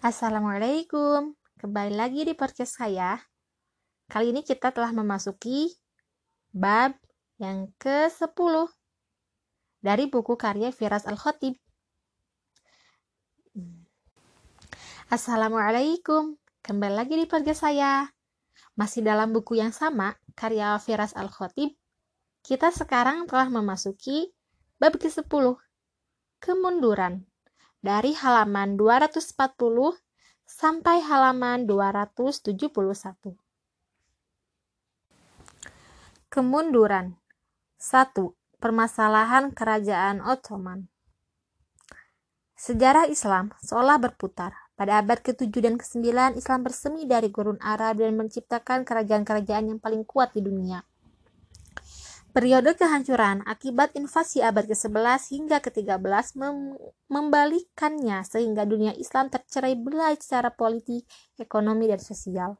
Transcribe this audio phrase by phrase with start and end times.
[0.00, 3.20] Assalamualaikum, kembali lagi di podcast saya.
[4.08, 5.76] Kali ini kita telah memasuki
[6.56, 6.96] bab
[7.36, 8.32] yang ke-10
[9.84, 11.60] dari buku karya Firas Al-Khatib.
[15.12, 18.08] Assalamualaikum, kembali lagi di podcast saya.
[18.80, 21.76] Masih dalam buku yang sama, karya Firas Al-Khatib,
[22.40, 24.32] kita sekarang telah memasuki
[24.80, 25.60] bab ke-10,
[26.40, 27.28] kemunduran
[27.80, 29.96] dari halaman 240
[30.44, 32.60] sampai halaman 271.
[36.28, 37.16] Kemunduran
[37.80, 38.12] 1.
[38.60, 40.92] Permasalahan Kerajaan Ottoman
[42.60, 44.52] Sejarah Islam seolah berputar.
[44.76, 50.04] Pada abad ke-7 dan ke-9, Islam bersemi dari gurun Arab dan menciptakan kerajaan-kerajaan yang paling
[50.04, 50.84] kuat di dunia.
[52.30, 56.78] Periode kehancuran akibat invasi abad ke-11 hingga ke-13 mem
[57.10, 61.10] membalikannya sehingga dunia Islam tercerai belah secara politik,
[61.42, 62.54] ekonomi, dan sosial.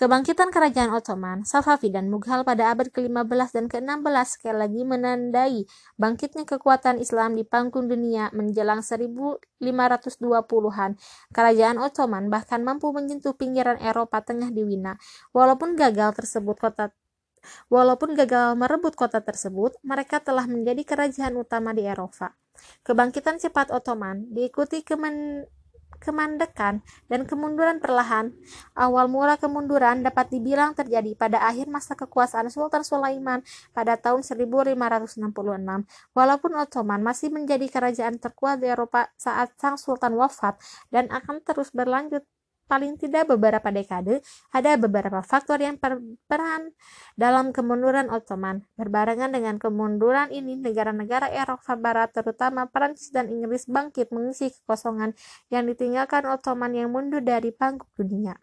[0.00, 5.68] Kebangkitan kerajaan Ottoman, Safavi, dan Mughal pada abad ke-15 dan ke-16 sekali lagi menandai
[6.00, 10.96] bangkitnya kekuatan Islam di panggung dunia menjelang 1520-an.
[11.36, 14.96] Kerajaan Ottoman bahkan mampu menyentuh pinggiran Eropa Tengah di Wina.
[15.36, 16.96] Walaupun gagal tersebut kota
[17.70, 22.34] Walaupun gagal merebut kota tersebut, mereka telah menjadi kerajaan utama di Eropa.
[22.84, 25.46] Kebangkitan cepat Ottoman diikuti kemen
[26.00, 26.80] kemandekan
[27.12, 28.32] dan kemunduran perlahan.
[28.72, 33.44] Awal mula kemunduran dapat dibilang terjadi pada akhir masa kekuasaan Sultan Sulaiman
[33.76, 35.20] pada tahun 1566.
[36.16, 40.56] Walaupun Ottoman masih menjadi kerajaan terkuat di Eropa saat sang sultan wafat
[40.88, 42.24] dan akan terus berlanjut
[42.70, 44.22] paling tidak beberapa dekade,
[44.54, 46.70] ada beberapa faktor yang berperan
[47.18, 48.62] dalam kemunduran Ottoman.
[48.78, 55.18] Berbarengan dengan kemunduran ini, negara-negara Eropa Barat, terutama Prancis dan Inggris, bangkit mengisi kekosongan
[55.50, 58.38] yang ditinggalkan Ottoman yang mundur dari panggung dunia.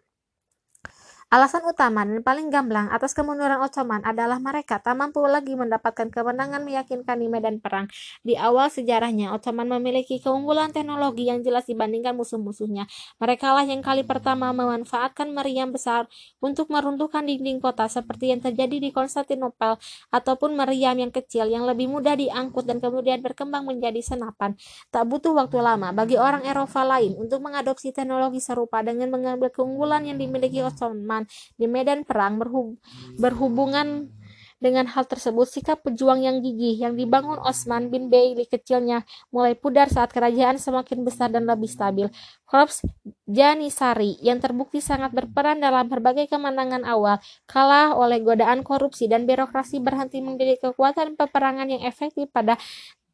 [1.28, 6.64] Alasan utama dan paling gamblang atas kemunduran Ottoman adalah mereka tak mampu lagi mendapatkan kemenangan
[6.64, 7.84] meyakinkan di medan perang.
[8.24, 12.88] Di awal sejarahnya, Ottoman memiliki keunggulan teknologi yang jelas dibandingkan musuh-musuhnya.
[13.20, 16.08] Mereka lah yang kali pertama memanfaatkan meriam besar
[16.40, 19.76] untuk meruntuhkan dinding kota seperti yang terjadi di Konstantinopel
[20.08, 24.56] ataupun meriam yang kecil yang lebih mudah diangkut dan kemudian berkembang menjadi senapan.
[24.88, 30.08] Tak butuh waktu lama bagi orang Eropa lain untuk mengadopsi teknologi serupa dengan mengambil keunggulan
[30.08, 31.17] yang dimiliki Ottoman
[31.56, 32.76] di medan perang berhub
[33.16, 34.12] berhubungan
[34.58, 39.86] dengan hal tersebut, sikap pejuang yang gigih yang dibangun Osman bin Bailey kecilnya mulai pudar
[39.86, 42.10] saat kerajaan semakin besar dan lebih stabil.
[42.42, 42.82] Korps
[43.30, 49.78] Janisari yang terbukti sangat berperan dalam berbagai kemenangan awal, kalah oleh godaan korupsi dan birokrasi
[49.78, 52.58] berhenti menjadi kekuatan peperangan yang efektif pada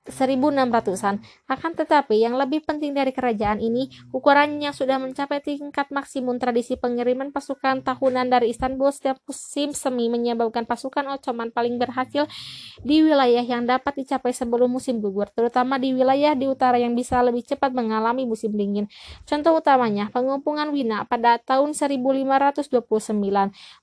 [0.05, 1.25] 1600-an.
[1.49, 7.33] Akan tetapi, yang lebih penting dari kerajaan ini, ukurannya sudah mencapai tingkat maksimum tradisi pengiriman
[7.33, 12.29] pasukan tahunan dari Istanbul setiap musim semi menyebabkan pasukan Ottoman paling berhasil
[12.85, 17.25] di wilayah yang dapat dicapai sebelum musim gugur, terutama di wilayah di utara yang bisa
[17.25, 18.93] lebih cepat mengalami musim dingin.
[19.25, 22.77] Contoh utamanya, pengumpungan Wina pada tahun 1529.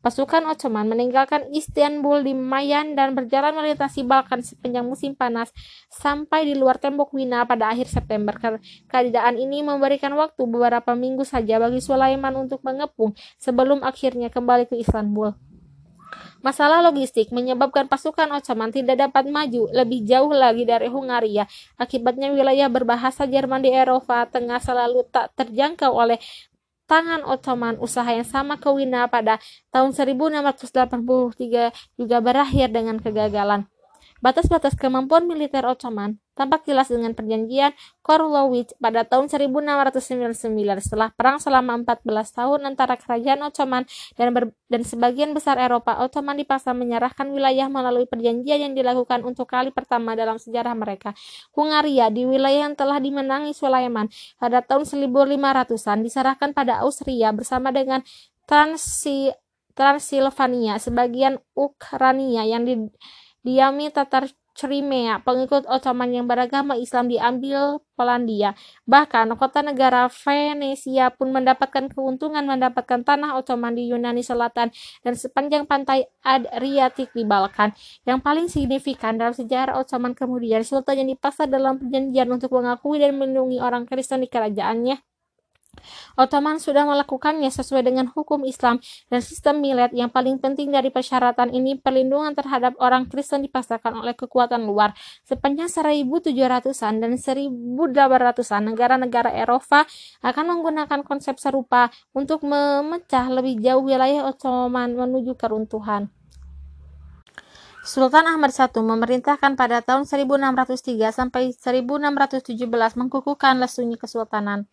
[0.05, 5.49] Pasukan Ottoman meninggalkan Istanbul di Mayan dan berjalan melintasi Balkan sepanjang musim panas
[6.11, 8.35] sampai di luar tembok Wina pada akhir September.
[8.91, 14.75] Keadaan ini memberikan waktu beberapa minggu saja bagi Sulaiman untuk mengepung sebelum akhirnya kembali ke
[14.75, 15.31] Istanbul.
[16.43, 21.47] Masalah logistik menyebabkan pasukan Ottoman tidak dapat maju lebih jauh lagi dari Hungaria.
[21.79, 26.19] Akibatnya wilayah berbahasa Jerman di Eropa Tengah selalu tak terjangkau oleh
[26.89, 27.79] tangan Ottoman.
[27.79, 29.39] Usaha yang sama ke Wina pada
[29.71, 33.69] tahun 1683 juga berakhir dengan kegagalan.
[34.21, 37.73] Batas-batas kemampuan militer Ottoman tampak jelas dengan perjanjian
[38.05, 43.89] Korlowitz pada tahun 1699 setelah perang selama 14 tahun antara kerajaan Ottoman
[44.21, 44.29] dan,
[44.69, 45.97] dan sebagian besar Eropa.
[46.05, 51.17] Ottoman dipaksa menyerahkan wilayah melalui perjanjian yang dilakukan untuk kali pertama dalam sejarah mereka.
[51.57, 54.05] Hungaria di wilayah yang telah dimenangi Sulaiman
[54.37, 58.05] pada tahun 1500-an diserahkan pada Austria bersama dengan
[58.45, 59.33] Transi
[59.71, 62.75] Transilvania, sebagian Ukraina yang di
[63.41, 68.51] diami Tatar Crimea, pengikut Ottoman yang beragama Islam diambil Polandia.
[68.83, 74.75] Bahkan kota negara Venesia pun mendapatkan keuntungan mendapatkan tanah Ottoman di Yunani Selatan
[75.07, 77.71] dan sepanjang pantai Adriatik di Balkan.
[78.03, 83.15] Yang paling signifikan dalam sejarah Ottoman kemudian Sultan yang dipaksa dalam perjanjian untuk mengakui dan
[83.15, 85.10] melindungi orang Kristen di kerajaannya
[86.19, 91.55] Ottoman sudah melakukannya sesuai dengan hukum Islam dan sistem milet yang paling penting dari persyaratan
[91.55, 94.91] ini perlindungan terhadap orang Kristen dipaksakan oleh kekuatan luar.
[95.23, 99.87] Sepanjang 1700-an dan 1800-an negara-negara Eropa
[100.19, 106.11] akan menggunakan konsep serupa untuk memecah lebih jauh wilayah Ottoman menuju keruntuhan.
[107.81, 112.53] Sultan Ahmad I memerintahkan pada tahun 1603 sampai 1617
[112.93, 114.69] mengkukuhkan lesunya kesultanan.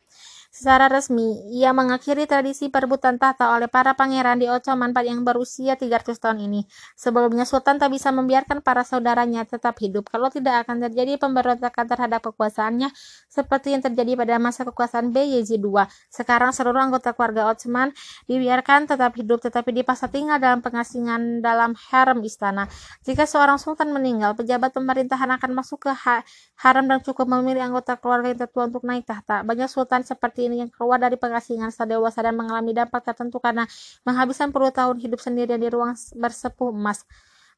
[0.48, 6.16] Secara resmi, ia mengakhiri tradisi perebutan tahta oleh para pangeran di Ottoman yang berusia 300
[6.16, 6.64] tahun ini.
[6.96, 12.24] Sebelumnya, Sultan tak bisa membiarkan para saudaranya tetap hidup kalau tidak akan terjadi pemberontakan terhadap
[12.32, 12.88] kekuasaannya
[13.28, 15.84] seperti yang terjadi pada masa kekuasaan Bayezid II.
[16.08, 17.92] Sekarang seluruh anggota keluarga Ottoman
[18.24, 22.66] dibiarkan tetap hidup tetapi dipaksa tinggal dalam pengasingan dalam harem istana.
[23.04, 26.24] Jika seorang sultan meninggal, pejabat pemerintahan akan masuk ke ha
[26.58, 29.46] harem dan cukup memilih anggota keluarga yang tertua untuk naik tahta.
[29.46, 33.66] Banyak sultan seperti ini yang keluar dari pengasingan setelah dewasa dan mengalami dampak tertentu karena
[34.06, 37.02] menghabiskan puluh tahun hidup sendirian di ruang bersepuh emas.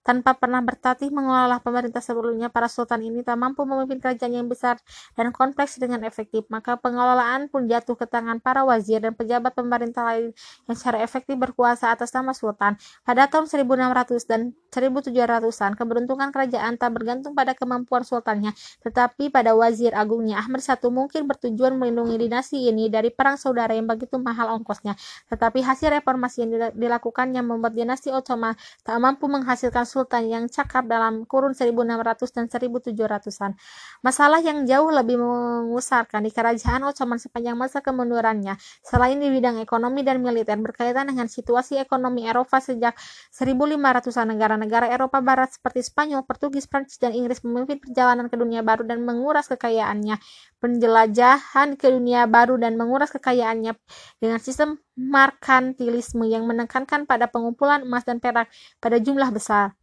[0.00, 4.80] Tanpa pernah bertatih mengelola pemerintah sebelumnya, para sultan ini tak mampu memimpin kerajaan yang besar
[5.12, 10.08] dan kompleks dengan efektif, maka pengelolaan pun jatuh ke tangan para wazir dan pejabat pemerintah
[10.08, 10.32] lain
[10.64, 12.80] yang secara efektif berkuasa atas nama sultan.
[13.04, 19.92] Pada tahun 1600 dan 1700-an, keberuntungan kerajaan tak bergantung pada kemampuan sultannya, tetapi pada wazir
[19.92, 20.40] agungnya.
[20.40, 24.96] Ahmad I mungkin bertujuan melindungi dinasti ini dari perang saudara yang begitu mahal ongkosnya,
[25.28, 28.54] tetapi hasil reformasi yang dilakukannya membuat dinasti Ottoman
[28.86, 33.58] tak mampu menghasilkan sultan yang cakap dalam kurun 1600 dan 1700-an.
[34.06, 38.54] Masalah yang jauh lebih mengusarkan di kerajaan Ottoman sepanjang masa kemundurannya,
[38.86, 42.94] selain di bidang ekonomi dan militer berkaitan dengan situasi ekonomi Eropa sejak
[43.34, 48.86] 1500-an negara-negara Eropa Barat seperti Spanyol, Portugis, Prancis, dan Inggris memimpin perjalanan ke dunia baru
[48.86, 50.22] dan menguras kekayaannya.
[50.60, 53.72] Penjelajahan ke dunia baru dan menguras kekayaannya
[54.20, 59.79] dengan sistem merkantilisme yang menekankan pada pengumpulan emas dan perak pada jumlah besar.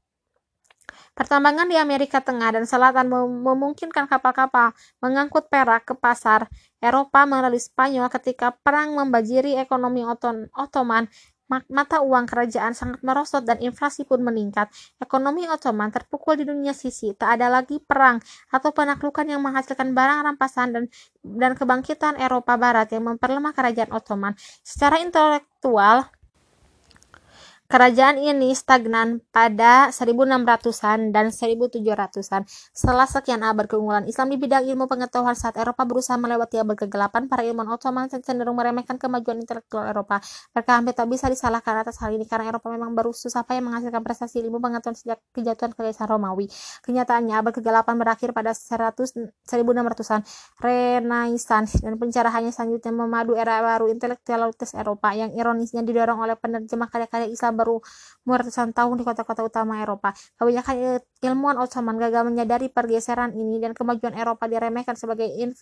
[1.18, 3.10] Pertambangan di Amerika Tengah dan Selatan
[3.42, 6.46] memungkinkan kapal-kapal mengangkut perak ke pasar
[6.78, 10.06] Eropa melalui Spanyol ketika perang membajiri ekonomi
[10.54, 11.10] Ottoman
[11.48, 14.68] mata uang kerajaan sangat merosot dan inflasi pun meningkat.
[15.00, 18.20] Ekonomi Ottoman terpukul di dunia sisi, tak ada lagi perang
[18.52, 20.84] atau penaklukan yang menghasilkan barang rampasan dan
[21.24, 24.36] dan kebangkitan Eropa Barat yang memperlemah kerajaan Ottoman.
[24.62, 26.12] Secara intelektual,
[27.68, 32.48] Kerajaan ini stagnan pada 1600-an dan 1700-an.
[32.72, 37.28] Setelah sekian abad keunggulan Islam di bidang ilmu pengetahuan saat Eropa berusaha melewati abad kegelapan,
[37.28, 40.24] para ilmuwan Ottoman cenderung meremehkan kemajuan intelektual Eropa.
[40.56, 44.00] Mereka hampir tak bisa disalahkan atas hal ini karena Eropa memang baru susah payah menghasilkan
[44.00, 46.48] prestasi ilmu pengetahuan sejak kejatuhan Kekaisaran Romawi.
[46.88, 49.12] Kenyataannya, abad kegelapan berakhir pada 100
[49.44, 50.24] 1600-an.
[50.64, 57.28] Renaissance dan pencerahannya selanjutnya memadu era baru intelektualitas Eropa yang ironisnya didorong oleh penerjemah karya-karya
[57.28, 57.82] Islam baru
[58.24, 60.14] ratusan tahun di kota-kota utama Eropa.
[60.38, 65.58] Kebanyakan ilmuwan Ottoman gagal menyadari pergeseran ini dan kemajuan Eropa diremehkan sebagai inv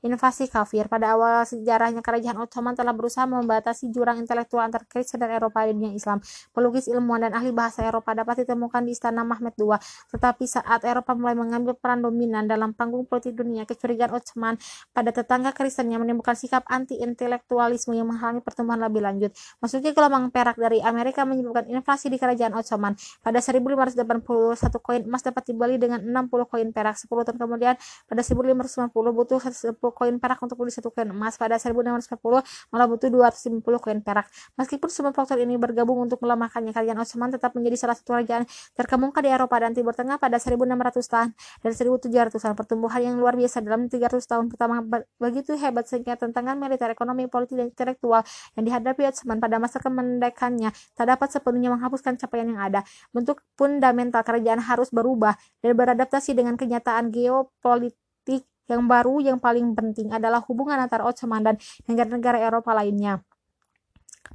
[0.00, 0.88] invasi kafir.
[0.88, 5.76] Pada awal sejarahnya kerajaan Ottoman telah berusaha membatasi jurang intelektual antar Kristen dan Eropa di
[5.76, 6.24] dunia Islam.
[6.56, 9.76] Pelukis ilmuwan dan ahli bahasa Eropa dapat ditemukan di istana Mehmed II.
[10.14, 14.56] Tetapi saat Eropa mulai mengambil peran dominan dalam panggung politik dunia, kecurigaan Ottoman
[14.96, 19.30] pada tetangga Kristen yang menimbulkan sikap anti-intelektualisme yang menghalangi pertumbuhan lebih lanjut.
[19.60, 22.94] Masuknya gelombang perak dari Amerika menyebabkan inflasi di kerajaan Ottoman.
[23.22, 26.94] Pada 1581 koin emas dapat dibeli dengan 60 koin perak.
[26.94, 27.74] 10 tahun kemudian
[28.06, 31.34] pada 1550 butuh 10 koin perak untuk beli satu koin emas.
[31.36, 34.26] Pada 1640 malah butuh 250 koin perak.
[34.54, 38.46] Meskipun semua faktor ini bergabung untuk melemahkannya, kerajaan Ottoman tetap menjadi salah satu kerajaan
[38.78, 42.52] terkemuka di Eropa dan Timur Tengah pada 1600-an dan 1700-an.
[42.54, 44.84] Pertumbuhan yang luar biasa dalam 300 tahun pertama
[45.18, 48.22] begitu hebat sehingga tantangan militer, ekonomi, politik, dan intelektual
[48.54, 52.80] yang dihadapi Ottoman pada masa kemendekannya tak dapat sepenuhnya menghapuskan capaian yang ada.
[53.14, 60.08] Bentuk fundamental kerajaan harus berubah dan beradaptasi dengan kenyataan geopolitik yang baru yang paling penting
[60.12, 63.20] adalah hubungan antara Ottoman dan negara-negara Eropa lainnya.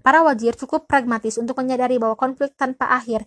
[0.05, 3.25] Para wazir cukup pragmatis untuk menyadari bahwa konflik tanpa akhir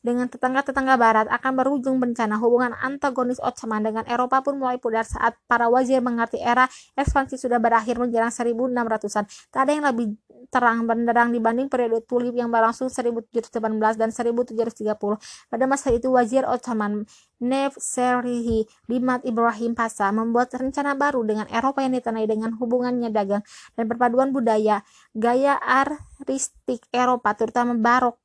[0.00, 2.38] dengan tetangga-tetangga barat akan berujung bencana.
[2.38, 7.58] Hubungan antagonis Ottoman dengan Eropa pun mulai pudar saat para wazir mengerti era ekspansi sudah
[7.58, 9.24] berakhir menjelang 1600-an.
[9.50, 10.14] Tak ada yang lebih
[10.48, 13.52] terang benderang dibanding periode tulip yang berlangsung 1718
[13.98, 14.96] dan 1730.
[15.50, 17.04] Pada masa itu wazir Ottoman
[17.38, 23.44] Nefserihi Limat Ibrahim Pasha membuat rencana baru dengan Eropa yang ditandai dengan hubungannya dagang
[23.78, 24.82] dan perpaduan budaya,
[25.14, 28.18] gaya aristik Eropa terutama barok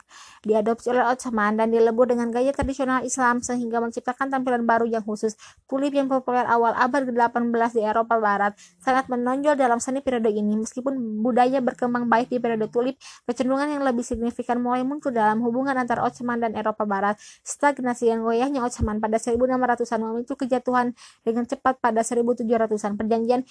[0.44, 5.34] diadopsi oleh Ottoman dan dilebur dengan gaya tradisional Islam sehingga menciptakan tampilan baru yang khusus.
[5.66, 8.54] Tulip yang populer awal abad ke-18 di Eropa Barat
[8.84, 10.60] sangat menonjol dalam seni periode ini.
[10.60, 15.74] Meskipun budaya berkembang baik di periode tulip, kecenderungan yang lebih signifikan mulai muncul dalam hubungan
[15.80, 17.16] antara Ottoman dan Eropa Barat.
[17.42, 20.94] Stagnasi yang goyahnya Ottoman pada 1600-an memicu kejatuhan
[21.24, 23.00] dengan cepat pada 1700-an.
[23.00, 23.42] Perjanjian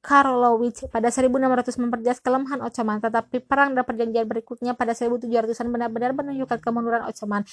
[0.00, 6.58] Karlowitz pada 1600 memperjelas kelemahan Ottoman, tetapi perang dan perjanjian berikutnya pada 1700-an benar-benar menunjukkan
[6.64, 7.44] kemunduran Ottoman.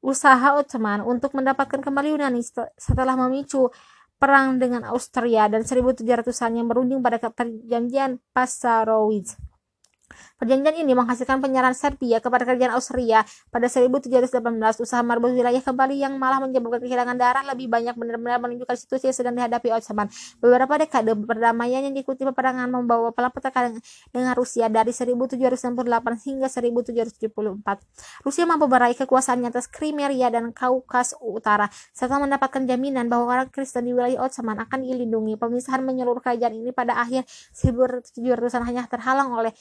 [0.00, 2.42] Usaha Ottoman untuk mendapatkan kembali Yunani
[2.74, 3.70] setelah memicu
[4.16, 9.51] perang dengan Austria dan 1700-an yang berujung pada perjanjian Passarowitz.
[10.38, 14.38] Perjanjian ini menghasilkan penyerahan Serbia kepada kerajaan Austria pada 1718.
[14.82, 19.16] Usaha merebut wilayah kembali yang malah menyebabkan kehilangan darah lebih banyak benar-benar menunjukkan situasi yang
[19.16, 20.06] sedang dihadapi Ottoman.
[20.38, 23.72] Beberapa dekade perdamaian yang diikuti peperangan membawa petaka
[24.12, 28.26] dengan Rusia dari 1768 hingga 1774.
[28.26, 33.88] Rusia mampu meraih kekuasaannya atas Crimea dan Kaukas Utara serta mendapatkan jaminan bahwa orang Kristen
[33.88, 35.38] di wilayah Ottoman akan dilindungi.
[35.38, 39.52] Pemisahan menyeluruh kerajaan ini pada akhir 1700-an hanya terhalang oleh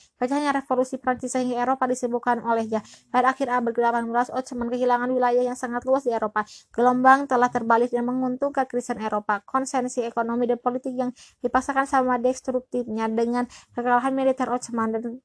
[0.41, 2.81] pecahnya revolusi Prancis sehingga Eropa disibukkan olehnya.
[3.13, 6.41] Pada akhir abad ke-18, Ottoman kehilangan wilayah yang sangat luas di Eropa.
[6.73, 9.45] Gelombang telah terbalik dan menguntungkan Kristen Eropa.
[9.45, 11.13] Konsensi ekonomi dan politik yang
[11.45, 13.45] dipaksakan sama destruktifnya dengan
[13.77, 15.21] kekalahan militer Ottoman dan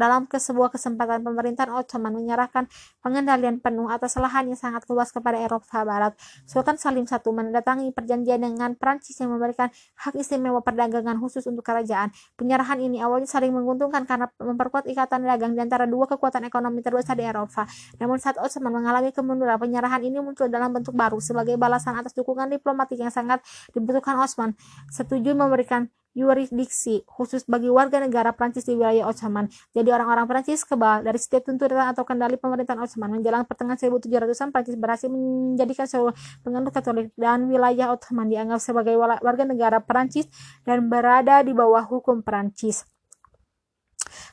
[0.00, 2.64] dalam sebuah kesempatan pemerintahan Ottoman menyerahkan
[3.04, 6.16] pengendalian penuh atas lahan yang sangat luas kepada Eropa Barat.
[6.48, 9.68] Sultan Salim I mendatangi perjanjian dengan Prancis yang memberikan
[10.00, 12.08] hak istimewa perdagangan khusus untuk kerajaan.
[12.40, 17.20] Penyerahan ini awalnya saling menguntungkan karena memperkuat ikatan dagang di antara dua kekuatan ekonomi terbesar
[17.20, 17.68] di Eropa.
[18.00, 22.48] Namun saat Ottoman mengalami kemunduran, penyerahan ini muncul dalam bentuk baru sebagai balasan atas dukungan
[22.48, 23.44] diplomatik yang sangat
[23.76, 24.56] dibutuhkan Osman.
[24.88, 29.46] Setuju memberikan yurisdiksi khusus bagi warga negara Prancis di wilayah Ottoman.
[29.70, 33.18] Jadi orang-orang Prancis kebal dari setiap tuntutan atau kendali pemerintahan Ottoman.
[33.18, 39.44] Menjelang pertengahan 1700-an, Prancis berhasil menjadikan seluruh penganut Katolik dan wilayah Ottoman dianggap sebagai warga
[39.46, 40.26] negara Prancis
[40.66, 42.82] dan berada di bawah hukum Prancis.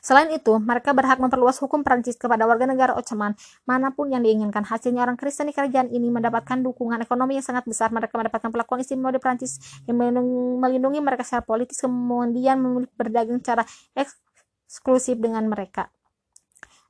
[0.00, 3.34] Selain itu, mereka berhak memperluas hukum Prancis kepada warga negara Ottoman
[3.66, 4.62] mana pun yang diinginkan.
[4.64, 7.90] Hasilnya orang Kristen di kerajaan ini mendapatkan dukungan ekonomi yang sangat besar.
[7.90, 9.98] Mereka mendapatkan perlakuan istimewa di Prancis yang
[10.58, 13.62] melindungi mereka secara politis, kemudian memiliki berdagang secara
[13.96, 15.90] eksklusif dengan mereka.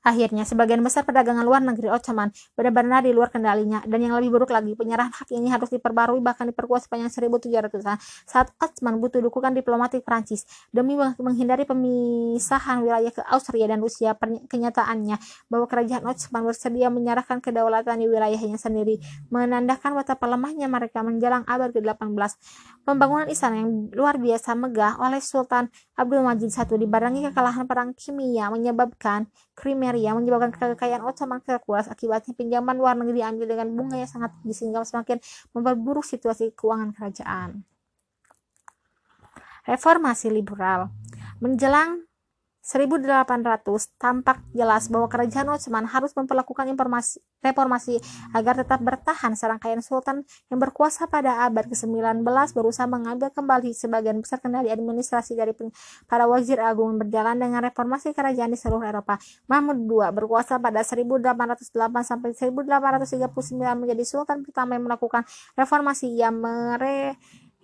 [0.06, 4.54] Akhirnya, sebagian besar perdagangan luar negeri Ottoman benar-benar di luar kendalinya, dan yang lebih buruk
[4.54, 10.06] lagi, penyerahan hak ini harus diperbarui bahkan diperkuat sepanjang 1700-an saat Ottoman butuh dukungan diplomatik
[10.06, 10.46] Prancis.
[10.70, 14.14] Demi menghindari pemisahan wilayah ke Austria dan Rusia,
[14.46, 15.18] kenyataannya
[15.50, 19.02] bahwa kerajaan Ottoman bersedia menyerahkan kedaulatan di wilayahnya sendiri,
[19.34, 22.38] menandakan betapa lemahnya mereka menjelang abad ke-18.
[22.86, 28.48] Pembangunan Islam yang luar biasa megah oleh Sultan Abdul Majid I dibarengi kekalahan perang kimia
[28.48, 29.28] menyebabkan
[29.58, 34.54] Crimea menyebabkan kekayaan Ottoman terkuras akibatnya pinjaman luar negeri diambil dengan bunga yang sangat tinggi
[34.56, 37.62] sehingga semakin memperburuk situasi keuangan kerajaan.
[39.68, 40.88] Reformasi liberal
[41.44, 42.07] menjelang
[42.68, 43.64] 1800
[43.96, 47.96] tampak jelas bahwa kerajaan Ottoman harus memperlakukan informasi, reformasi
[48.36, 49.32] agar tetap bertahan.
[49.32, 52.20] Serangkaian sultan yang berkuasa pada abad ke-19
[52.52, 55.56] berusaha mengambil kembali sebagian besar kendali administrasi dari
[56.04, 59.16] para wazir agung berjalan dengan reformasi kerajaan di seluruh Eropa.
[59.48, 61.72] Mahmud II berkuasa pada 1808
[62.04, 65.24] sampai 1839 menjadi sultan pertama yang melakukan
[65.56, 67.16] reformasi yang mere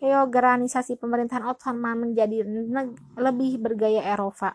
[0.05, 2.45] reorganisasi pemerintahan Ottoman menjadi
[3.17, 4.53] lebih bergaya Eropa.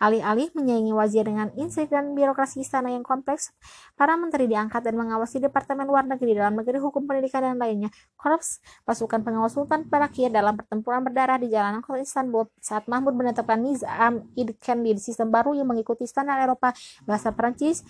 [0.00, 3.52] Alih-alih menyaingi wazir dengan instrik dan birokrasi istana yang kompleks,
[3.96, 7.92] para menteri diangkat dan mengawasi Departemen Luar Negeri, dalam negeri, hukum pendidikan, dan lainnya.
[8.16, 13.60] Korps pasukan pengawas sultan berakhir dalam pertempuran berdarah di jalanan kota Istanbul saat Mahmud menetapkan
[13.60, 16.72] Nizam Id-Kendi sistem baru yang mengikuti standar Eropa
[17.04, 17.84] bahasa Perancis,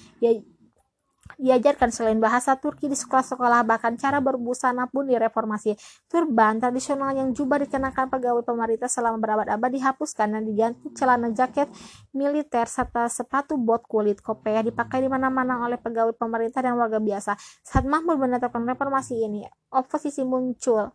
[1.37, 5.79] diajarkan selain bahasa Turki di sekolah-sekolah bahkan cara berbusana pun direformasi.
[6.11, 11.71] Turban tradisional yang jubah dikenakan pegawai pemerintah selama berabad-abad dihapuskan dan diganti celana jaket
[12.17, 17.39] militer serta sepatu bot kulit kopiah dipakai di mana-mana oleh pegawai pemerintah dan warga biasa.
[17.63, 20.91] Saat Mahmud menetapkan reformasi ini, oposisi muncul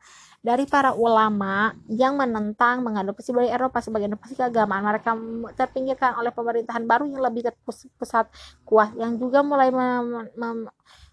[0.45, 4.85] dari para ulama yang menentang mengadopsi budaya Eropa sebagai inovasi keagamaan.
[4.85, 5.11] Mereka
[5.57, 8.29] terpinggirkan oleh pemerintahan baru yang lebih terpusat
[8.61, 9.73] kuat yang juga mulai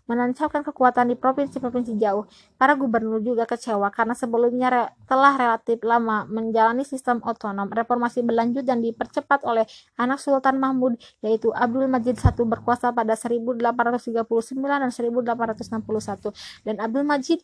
[0.04, 2.28] menancapkan kekuatan di provinsi-provinsi jauh.
[2.60, 7.72] Para gubernur juga kecewa karena sebelumnya re telah relatif lama menjalani sistem otonom.
[7.72, 9.64] Reformasi berlanjut dan dipercepat oleh
[9.96, 17.40] anak Sultan Mahmud yaitu Abdul Majid I berkuasa pada 1839 dan 1861 dan Abdul Majid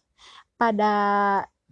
[0.61, 0.93] pada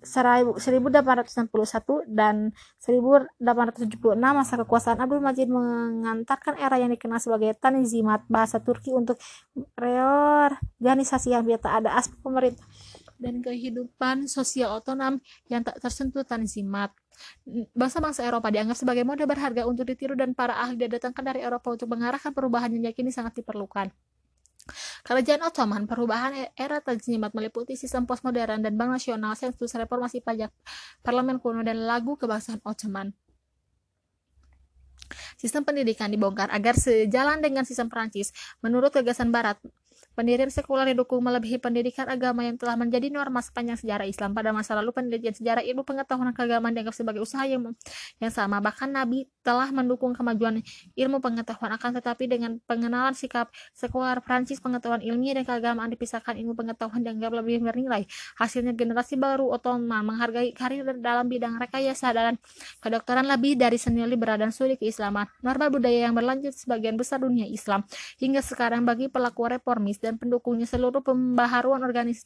[0.06, 8.94] 1861 dan 1876 masa kekuasaan Abdul Majid mengantarkan era yang dikenal sebagai Tanzimat bahasa Turki
[8.94, 9.18] untuk
[9.74, 12.64] reorganisasi yang biar tak ada aspek pemerintah
[13.16, 16.92] dan kehidupan sosial otonom yang tak tersentuh Tanzimat.
[17.72, 21.88] Bangsa-bangsa Eropa dianggap sebagai model berharga untuk ditiru dan para ahli didatangkan dari Eropa untuk
[21.88, 23.88] mengarahkan perubahan yang yakini sangat diperlukan.
[25.06, 30.50] Kerajaan Ottoman, perubahan e- era Tanzimat meliputi sistem postmodern dan bank nasional, sensus, reformasi pajak,
[31.06, 33.14] parlemen kuno, dan lagu kebangsaan Ottoman.
[35.38, 38.34] Sistem pendidikan dibongkar agar sejalan dengan sistem Perancis.
[38.58, 39.60] Menurut gagasan Barat,
[40.16, 44.32] Pendirian sekuler didukung melebihi pendidikan agama yang telah menjadi norma sepanjang sejarah Islam.
[44.32, 47.76] Pada masa lalu, penelitian sejarah ilmu pengetahuan keagamaan dianggap sebagai usaha yang,
[48.16, 48.64] yang sama.
[48.64, 50.64] Bahkan Nabi telah mendukung kemajuan
[50.96, 56.56] ilmu pengetahuan, akan tetapi dengan pengenalan sikap sekuler Prancis, pengetahuan ilmiah dan keagamaan dipisahkan ilmu
[56.56, 58.08] pengetahuan dianggap lebih bernilai.
[58.40, 62.40] Hasilnya generasi baru Ottoman menghargai karir dalam bidang rekayasa dan
[62.80, 65.28] kedokteran lebih dari seni liberal dan studi keislaman.
[65.44, 67.84] Norma budaya yang berlanjut sebagian besar dunia Islam.
[68.16, 72.22] Hingga sekarang bagi pelaku reformis dan pendukungnya seluruh pembaharuan organis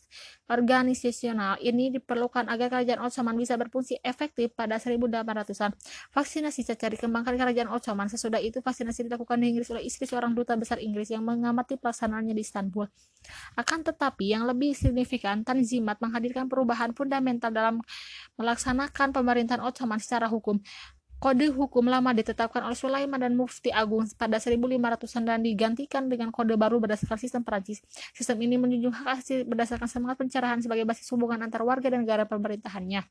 [0.52, 5.72] organisasional ini diperlukan agar kerajaan Ottoman bisa berfungsi efektif pada 1800-an.
[6.12, 8.12] Vaksinasi cacar dikembangkan kerajaan Ottoman.
[8.12, 12.36] Sesudah itu vaksinasi dilakukan di Inggris oleh istri seorang duta besar Inggris yang mengamati pelaksanaannya
[12.36, 12.84] di Istanbul.
[13.56, 17.80] Akan tetapi yang lebih signifikan, Tanzimat menghadirkan perubahan fundamental dalam
[18.36, 20.60] melaksanakan pemerintahan Ottoman secara hukum.
[21.20, 26.56] Kode hukum lama ditetapkan oleh Sulaiman dan Mufti Agung pada 1500-an dan digantikan dengan kode
[26.56, 27.84] baru berdasarkan sistem Perancis.
[28.16, 32.24] Sistem ini menjunjung hak asasi berdasarkan semangat pencerahan sebagai basis hubungan antar warga dan negara
[32.24, 33.04] pemerintahannya.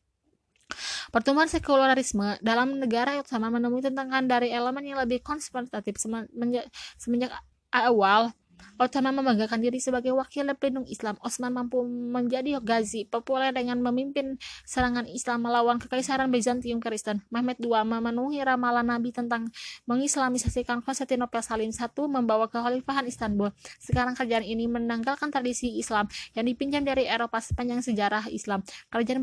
[1.14, 7.34] Pertumbuhan sekularisme dalam negara yang sama menemui tantangan dari elemen yang lebih konservatif semenjak
[7.70, 8.34] awal
[8.80, 11.20] Ottoman membanggakan diri sebagai wakil pelindung Islam.
[11.20, 17.24] Osman mampu menjadi Ghazi, populer dengan memimpin serangan Islam melawan kekaisaran Bizantium Kristen.
[17.32, 19.52] Mehmet II memenuhi ramalan Nabi tentang
[19.86, 23.52] mengislamisasikan Konstantinopel Salim I membawa kekhalifahan Istanbul.
[23.80, 28.64] Sekarang kerajaan ini menanggalkan tradisi Islam yang dipinjam dari Eropa sepanjang sejarah Islam.
[28.90, 29.22] Kerajaan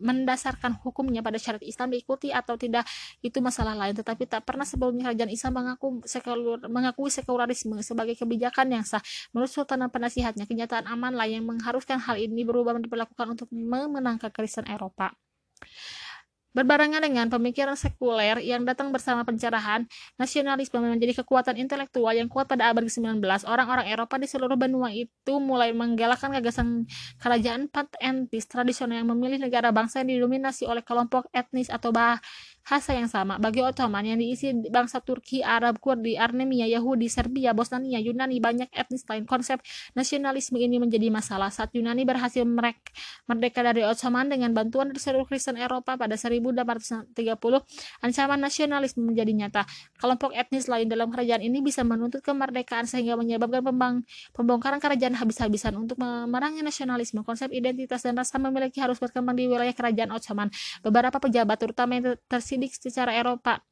[0.00, 2.86] mendasarkan hukumnya pada syariat Islam diikuti atau tidak
[3.20, 8.69] itu masalah lain, tetapi tak pernah sebelumnya kerajaan Islam mengaku sekular, mengakui sekularisme sebagai kebijakan
[8.70, 9.02] yang sah.
[9.34, 14.66] Menurut Sultan dan penasihatnya, kenyataan amanlah yang mengharuskan hal ini berubah diperlakukan untuk memenangkan Kristen
[14.70, 15.12] Eropa.
[16.50, 19.86] Berbarengan dengan pemikiran sekuler yang datang bersama pencerahan,
[20.18, 23.22] nasionalisme menjadi kekuatan intelektual yang kuat pada abad ke-19.
[23.46, 26.90] Orang-orang Eropa di seluruh benua itu mulai menggalakkan gagasan
[27.22, 32.18] kerajaan patentis tradisional yang memilih negara bangsa yang didominasi oleh kelompok etnis atau bah
[32.60, 33.40] bahasa yang sama.
[33.40, 39.02] Bagi Ottoman yang diisi bangsa Turki, Arab, Kurdi, Armenia, Yahudi, Serbia, Bosnia, Yunani, banyak etnis
[39.08, 39.26] lain.
[39.26, 39.58] Konsep
[39.98, 42.46] nasionalisme ini menjadi masalah saat Yunani berhasil
[43.26, 47.10] merdeka dari Ottoman dengan bantuan dari seluruh Kristen Eropa pada 1830.
[48.06, 49.62] Ancaman nasionalisme menjadi nyata.
[49.98, 53.94] Kelompok etnis lain dalam kerajaan ini bisa menuntut kemerdekaan sehingga menyebabkan pembang,
[54.36, 57.26] pembongkaran kerajaan habis-habisan untuk memerangi nasionalisme.
[57.26, 60.52] Konsep identitas dan rasa memiliki harus berkembang di wilayah kerajaan Ottoman.
[60.86, 62.04] Beberapa pejabat terutama yang
[62.50, 63.62] tersidik secara Eropa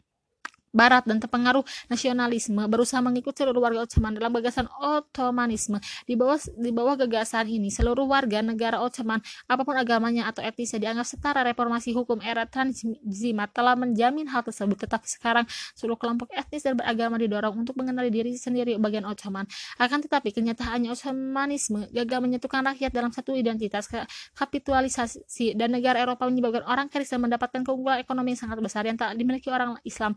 [0.68, 5.81] Barat dan terpengaruh nasionalisme berusaha mengikuti seluruh warga Ottoman dalam gagasan Ottomanisme.
[6.04, 10.78] Di bawah di bawah gagasan ini, seluruh warga negara Ottoman, apa pun agamanya atau etnisnya
[10.83, 11.40] dianggap setara.
[11.46, 14.76] Reformasi hukum era Tanzimat telah menjamin hal tersebut.
[14.76, 19.48] Tetapi sekarang seluruh kelompok etnis dan beragama didorong untuk mengenali diri sendiri bagian Ottoman.
[19.81, 23.88] Akan tetapi kenyataannya Ottomanisme gagal menyatukan rakyat dalam satu identitas
[24.37, 29.16] kapitalisasi dan negara Eropa menyebabkan orang Kristen mendapatkan keunggulan ekonomi yang sangat besar yang tak
[29.16, 30.12] dimiliki orang Islam.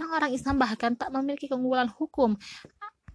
[0.00, 2.40] Orang Islam bahkan tak memiliki keunggulan hukum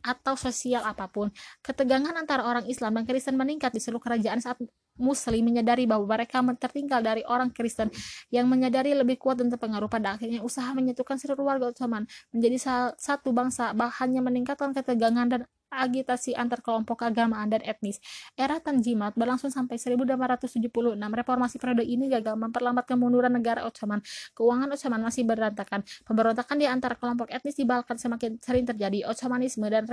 [0.05, 1.33] atau sosial apa pun.
[1.65, 4.61] Ketegangan antara orang Islam dan Kristen meningkat di seluruh kerajaan saat
[4.97, 7.93] Muslim menyadari bahwa mereka tertinggal dari orang Kristen
[8.33, 12.57] yang menyadari lebih kuat dan terpengaruh pada akhirnya usaha menyatukan seluruh warga Ottoman menjadi
[12.97, 17.99] satu bangsa bahannya meningkatkan ketegangan dan agitasi antar kelompok keagamaan dan etnis.
[18.33, 20.97] Era Tanzimat berlangsung sampai 1876.
[20.97, 23.99] Reformasi periode ini gagal memperlambat kemunduran negara Ottoman.
[24.33, 25.83] Keuangan Ottoman masih berantakan.
[26.07, 29.07] Pemberontakan di antara kelompok etnis di Balkan semakin sering terjadi.
[29.07, 29.85] Ottomanisme dan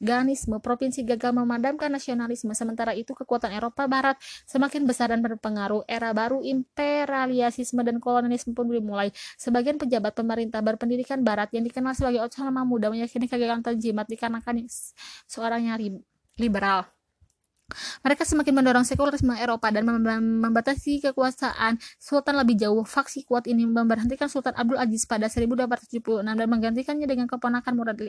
[0.00, 2.54] reorganisme provinsi gagal memadamkan nasionalisme.
[2.54, 4.16] Sementara itu kekuatan Eropa Barat
[4.46, 5.84] semakin besar dan berpengaruh.
[5.90, 9.10] Era baru imperialisme dan kolonialisme pun dimulai.
[9.36, 14.64] Sebagian pejabat pemerintah berpendidikan Barat yang dikenal sebagai Ottoman muda meyakini kegagalan Tanzimat dikarenakan
[15.28, 15.76] seorang yang
[16.38, 16.86] liberal.
[18.04, 22.84] Mereka semakin mendorong sekularisme Eropa dan membatasi kekuasaan Sultan lebih jauh.
[22.84, 28.04] Faksi kuat ini memberhentikan Sultan Abdul Aziz pada 1276 dan menggantikannya dengan keponakan Murad V.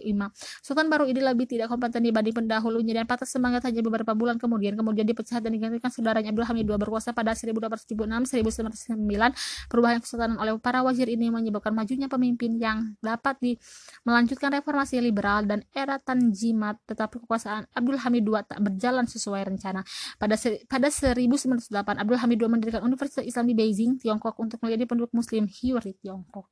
[0.59, 4.75] Sultan baru ini lebih tidak kompeten dibanding pendahulunya dan patah semangat hanya beberapa bulan kemudian.
[4.75, 9.71] Kemudian dipecat dan digantikan saudaranya Abdul Hamid II berkuasa pada 1276-1909.
[9.71, 13.55] Perubahan kesultanan oleh para wazir ini menyebabkan majunya pemimpin yang dapat di
[14.03, 19.81] melanjutkan reformasi liberal dan era Tanjimat, tetapi kekuasaan Abdul Hamid II tak berjalan sesuai rencana.
[20.17, 21.69] Pada pada 1908
[22.01, 26.49] Abdul Hamid II mendirikan Universitas Islam di Beijing, Tiongkok untuk menjadi penduduk muslim Hyuri Tiongkok.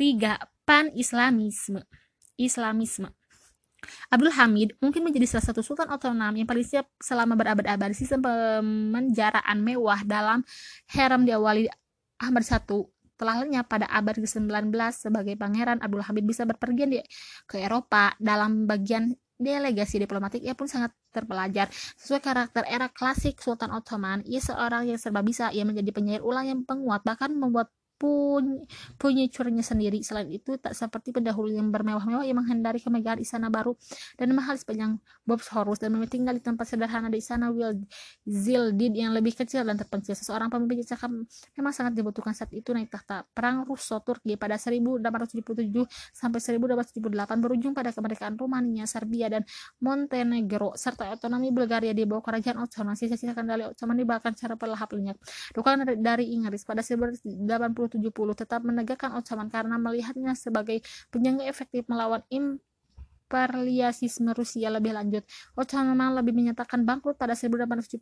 [0.00, 0.40] 3.
[0.64, 1.84] Pan-Islamisme
[2.40, 3.12] Islamisme
[4.12, 9.56] Abdul Hamid mungkin menjadi salah satu sultan otonom yang paling siap selama berabad-abad sistem pemenjaraan
[9.60, 10.44] mewah dalam
[10.92, 11.68] harem diawali
[12.20, 12.60] Ahmad I
[13.20, 17.04] telah lenyap pada abad ke-19 sebagai pangeran Abdul Hamid bisa berpergian di,
[17.44, 21.72] ke Eropa dalam bagian delegasi diplomatik ia pun sangat terpelajar.
[21.72, 25.48] Sesuai karakter era klasik Sultan Ottoman ia seorang yang serba bisa.
[25.50, 28.64] Ia menjadi penyair ulang yang penguat bahkan membuat pun
[28.96, 30.00] punya curnya sendiri.
[30.00, 33.76] Selain itu, tak seperti pendahulu yang bermewah-mewah yang menghindari kemegahan istana baru
[34.16, 34.96] dan mahal sepanjang
[35.28, 37.84] Bob's Horus dan tinggal di tempat sederhana di istana Will
[38.24, 40.16] Zildid yang lebih kecil dan terpencil.
[40.16, 41.12] Seseorang pemimpin cakap
[41.60, 43.28] memang sangat dibutuhkan saat itu naik tahta.
[43.36, 45.84] Perang Russo Turki pada 1877
[46.16, 49.44] sampai 1878 berujung pada kemerdekaan Rumania, Serbia, dan
[49.84, 52.96] Montenegro serta otonomi Bulgaria di bawah kerajaan Ottoman.
[52.96, 55.16] Sisa-sisa kendali Ottoman dibakar secara perlahan lenyap.
[55.52, 57.89] Dukungan dari Inggris pada 1880
[58.38, 65.26] tetap menegakkan Ottoman karena melihatnya sebagai penyangga efektif melawan imperialisme Rusia lebih lanjut.
[65.58, 67.98] Ottoman lebih menyatakan bangkrut pada 1875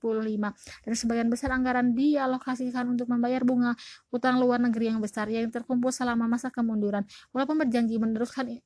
[0.84, 3.72] dan sebagian besar anggaran dialokasikan untuk membayar bunga
[4.12, 7.08] utang luar negeri yang besar yang terkumpul selama masa kemunduran.
[7.32, 8.60] Walaupun berjanji meneruskan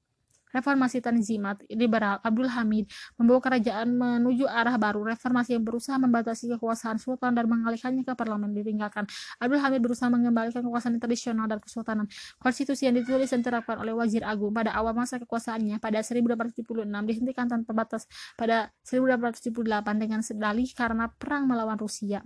[0.52, 7.00] Reformasi Tanzimat liberal Abdul Hamid membawa kerajaan menuju arah baru reformasi yang berusaha membatasi kekuasaan
[7.00, 9.08] sultan dan mengalihkannya ke parlemen ditinggalkan.
[9.40, 12.06] Abdul Hamid berusaha mengembalikan kekuasaan tradisional dan kesultanan.
[12.38, 17.48] Konstitusi yang ditulis dan diterapkan oleh Wazir Agung pada awal masa kekuasaannya pada 1876 dihentikan
[17.48, 18.04] tanpa batas
[18.36, 19.56] pada 1878
[19.96, 22.20] dengan sedalih karena perang melawan Rusia.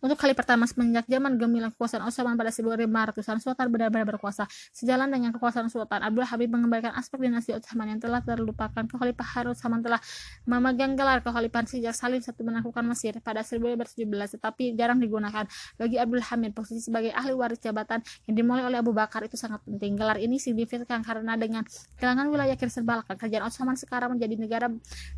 [0.00, 4.48] Untuk kali pertama semenjak zaman gemilang kekuasaan Osman pada 1500-an, Sultan benar-benar berkuasa.
[4.72, 8.84] Sejalan dengan kekuasaan Sultan, Abdul Habib mengembalikan aspek dinasti Utsman yang telah terlupakan.
[8.88, 10.00] Kekhalifahan Utsman telah
[10.48, 15.44] memegang gelar kekhalifahan sejak Salim satu menaklukkan Mesir pada 1517, tetapi jarang digunakan.
[15.76, 19.60] Bagi Abdul Hamid, posisi sebagai ahli waris jabatan yang dimulai oleh Abu Bakar itu sangat
[19.68, 20.00] penting.
[20.00, 21.66] Gelar ini signifikan karena dengan
[21.98, 24.66] kehilangan wilayah Kirsen Balkan, kerajaan Osman sekarang menjadi negara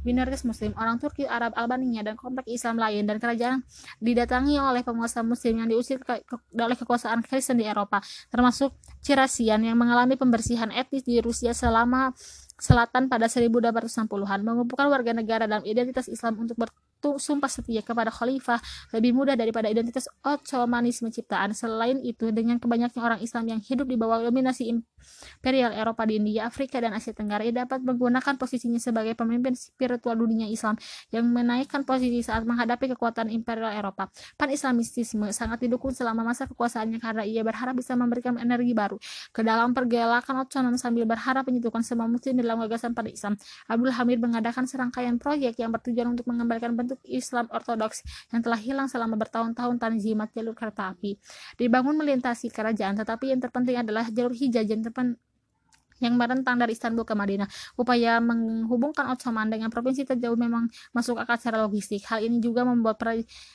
[0.02, 3.62] minoritas Muslim, orang Turki, Arab, Albania, dan komplek Islam lain, dan kerajaan
[4.00, 8.00] didatangi didatangi oleh penguasa muslim yang diusir ke, ke, oleh kekuasaan Kristen di Eropa,
[8.32, 12.12] termasuk Cirasian yang mengalami pembersihan etnis di Rusia selama
[12.60, 16.60] Selatan pada 1860-an, mengumpulkan warga negara dalam identitas Islam untuk
[17.00, 18.60] bersumpah setia kepada khalifah
[18.92, 21.56] lebih mudah daripada identitas Ottomanisme ciptaan.
[21.56, 26.46] Selain itu, dengan kebanyaknya orang Islam yang hidup di bawah dominasi imperial Eropa di India,
[26.46, 30.76] Afrika, dan Asia Tenggara, ia dapat menggunakan posisinya sebagai pemimpin spiritual dunia Islam
[31.14, 34.12] yang menaikkan posisi saat menghadapi kekuatan imperial Eropa.
[34.36, 38.98] Pan-Islamisme sangat didukung selama masa kekuasaannya karena ia berharap bisa memberikan energi baru
[39.30, 43.38] ke dalam pergelakan Ottoman sambil berharap menyatukan semua muslim dalam gagasan pada Islam.
[43.70, 48.02] Abdul Hamid mengadakan serangkaian proyek yang bertujuan untuk mengembalikan bentuk Islam ortodoks
[48.34, 51.18] yang telah hilang selama bertahun-tahun tanzimat jalur kereta api.
[51.60, 55.20] Dibangun melintasi kerajaan, tetapi yang terpenting adalah jalur hijaz yang terpen
[56.00, 57.44] yang merentang dari Istanbul ke Madinah.
[57.76, 62.00] Upaya menghubungkan Ottoman dengan provinsi terjauh memang masuk akal secara logistik.
[62.08, 62.96] Hal ini juga membuat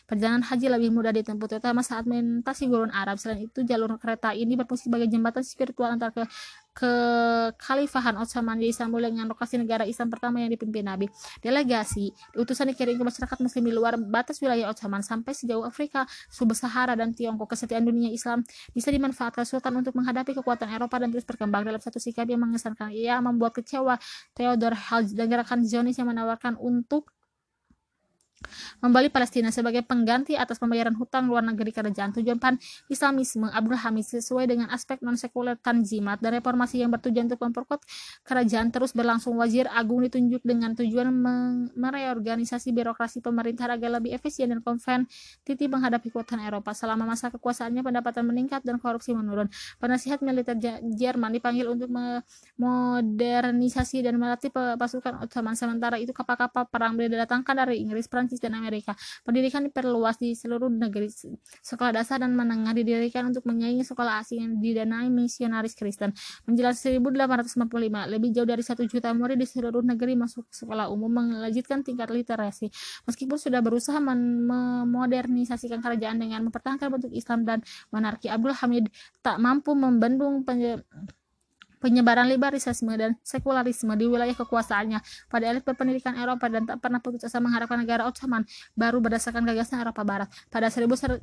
[0.06, 3.18] perjalanan haji lebih mudah ditempuh, terutama saat melintasi gurun Arab.
[3.18, 6.22] Selain itu, jalur kereta ini berfungsi sebagai jembatan spiritual antara ke
[6.76, 11.08] kekhalifahan Ottoman di Istanbul dengan lokasi negara Islam pertama yang dipimpin Nabi.
[11.40, 17.00] Delegasi utusan dikirim ke masyarakat muslim di luar batas wilayah Ottoman sampai sejauh Afrika, Sub-Sahara
[17.00, 17.56] dan Tiongkok.
[17.56, 18.44] Kesetiaan dunia Islam
[18.76, 22.92] bisa dimanfaatkan Sultan untuk menghadapi kekuatan Eropa dan terus berkembang dalam satu sikap yang mengesankan.
[22.92, 23.96] Ia membuat kecewa
[24.36, 27.15] Theodor Herzl dan gerakan Zionis yang menawarkan untuk
[28.84, 32.12] Membali Palestina sebagai pengganti atas pembayaran hutang luar negeri kerajaan.
[32.16, 37.82] Tujuan pan-Islamisme Abdul Hamid sesuai dengan aspek non-sekuler tanzimat dan reformasi yang bertujuan untuk memperkuat
[38.28, 39.36] kerajaan terus berlangsung.
[39.40, 41.10] Wazir Agung ditunjuk dengan tujuan
[41.74, 46.78] mereorganisasi birokrasi pemerintah agar lebih efisien dan kompetitif menghadapi kekuatan Eropa.
[46.78, 49.50] Selama masa kekuasaannya pendapatan meningkat dan korupsi menurun.
[49.82, 51.90] Penasihat militer Jerman dipanggil untuk
[52.60, 55.58] modernisasi dan melatih pasukan Ottoman.
[55.58, 58.75] Sementara itu kapal-kapal perang didatangkan dari Inggris, Prancis dan Amerika.
[59.24, 61.08] Pendidikan diperluas di seluruh negeri.
[61.62, 66.12] Sekolah dasar dan menengah didirikan untuk menyaingi sekolah asing yang didanai misionaris Kristen.
[66.50, 71.86] Menjelang 1845, lebih jauh dari satu juta murid di seluruh negeri masuk sekolah umum melanjutkan
[71.86, 72.74] tingkat literasi.
[73.06, 77.60] Meskipun sudah berusaha memodernisasikan kerajaan dengan mempertahankan bentuk Islam dan
[77.94, 78.90] monarki, Abdul Hamid
[79.22, 80.42] tak mampu membendung
[81.86, 87.30] penyebaran liberalisme dan sekularisme di wilayah kekuasaannya pada elit berpendidikan Eropa dan tak pernah putus
[87.30, 88.42] asa mengharapkan negara Ottoman
[88.74, 90.26] baru berdasarkan gagasan Eropa Barat.
[90.50, 91.22] Pada 1909,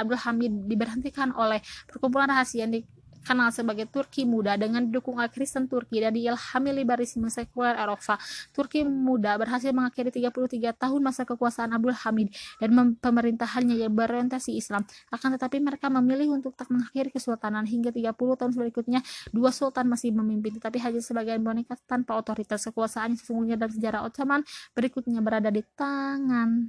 [0.00, 2.80] Abdul Hamid diberhentikan oleh perkumpulan rahasia yang di
[3.24, 8.20] dikenal sebagai Turki Muda dengan dukungan Kristen Turki dan diilhami liberalisme sekuler Eropa.
[8.52, 14.84] Turki Muda berhasil mengakhiri 33 tahun masa kekuasaan Abdul Hamid dan pemerintahannya yang berorientasi Islam.
[15.08, 19.00] Akan tetapi mereka memilih untuk tak mengakhiri kesultanan hingga 30 tahun berikutnya
[19.32, 24.44] dua sultan masih memimpin tetapi hanya sebagian boneka tanpa otoritas kekuasaan sesungguhnya dalam sejarah Ottoman
[24.76, 26.68] berikutnya berada di tangan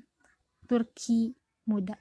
[0.65, 1.35] Turki
[1.67, 1.93] Muda.